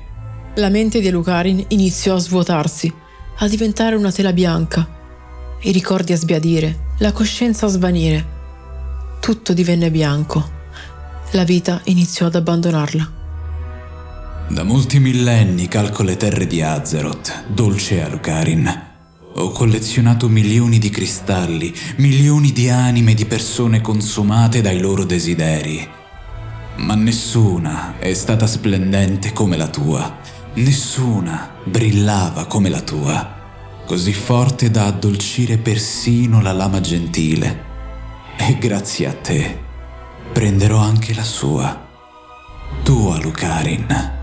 La 0.54 0.68
mente 0.68 1.00
di 1.00 1.10
Lucarin 1.10 1.64
iniziò 1.68 2.16
a 2.16 2.18
svuotarsi, 2.18 2.92
a 3.38 3.48
diventare 3.48 3.96
una 3.96 4.12
tela 4.12 4.32
bianca. 4.32 4.98
I 5.62 5.72
ricordi 5.72 6.12
a 6.12 6.16
sbiadire, 6.16 6.88
la 6.98 7.12
coscienza 7.12 7.66
a 7.66 7.68
svanire. 7.68 8.38
Tutto 9.20 9.52
divenne 9.52 9.90
bianco. 9.90 10.58
La 11.32 11.44
vita 11.44 11.80
iniziò 11.84 12.26
ad 12.26 12.34
abbandonarla. 12.34 13.19
Da 14.50 14.64
molti 14.64 14.98
millenni 14.98 15.68
calco 15.68 16.02
le 16.02 16.16
terre 16.16 16.44
di 16.44 16.60
Azeroth, 16.60 17.44
dolce 17.46 18.02
Alucarin. 18.02 18.88
Ho 19.34 19.50
collezionato 19.52 20.28
milioni 20.28 20.80
di 20.80 20.90
cristalli, 20.90 21.72
milioni 21.98 22.50
di 22.50 22.68
anime 22.68 23.14
di 23.14 23.26
persone 23.26 23.80
consumate 23.80 24.60
dai 24.60 24.80
loro 24.80 25.04
desideri. 25.04 25.88
Ma 26.78 26.96
nessuna 26.96 27.96
è 28.00 28.12
stata 28.12 28.48
splendente 28.48 29.32
come 29.32 29.56
la 29.56 29.68
tua. 29.68 30.18
Nessuna 30.54 31.54
brillava 31.64 32.46
come 32.46 32.70
la 32.70 32.80
tua. 32.80 33.38
Così 33.86 34.12
forte 34.12 34.68
da 34.68 34.86
addolcire 34.86 35.58
persino 35.58 36.42
la 36.42 36.52
lama 36.52 36.80
gentile. 36.80 37.64
E 38.36 38.58
grazie 38.58 39.06
a 39.06 39.12
te 39.12 39.58
prenderò 40.32 40.78
anche 40.78 41.14
la 41.14 41.24
sua. 41.24 41.86
Tu, 42.82 43.06
Alucarin. 43.06 44.18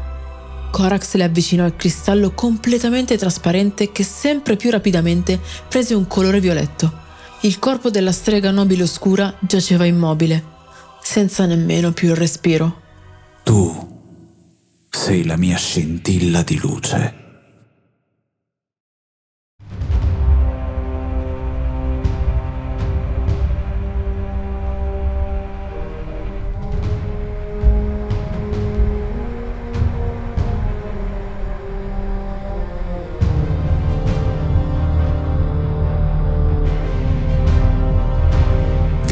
Corax 0.78 1.16
le 1.16 1.24
avvicinò 1.24 1.66
il 1.66 1.76
cristallo 1.76 2.34
completamente 2.34 3.18
trasparente 3.18 3.92
che 3.92 4.04
sempre 4.04 4.56
più 4.56 4.70
rapidamente 4.70 5.40
prese 5.68 5.96
un 5.96 6.06
colore 6.06 6.40
violetto. 6.40 6.94
Il 7.42 7.58
corpo 7.58 7.90
della 7.90 8.12
strega 8.12 8.52
nobile 8.52 8.84
oscura 8.84 9.36
giaceva 9.40 9.86
immobile, 9.86 10.44
senza 11.02 11.48
nemmeno 11.48 11.94
più 11.94 12.10
il 12.10 12.16
respiro. 12.16 12.82
Tu 13.42 14.02
sei 14.88 15.26
la 15.26 15.36
mia 15.36 15.58
scintilla 15.58 16.44
di 16.44 16.60
luce. 16.60 17.27